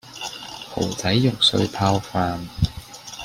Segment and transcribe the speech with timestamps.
[0.73, 2.39] 蠔仔肉碎泡飯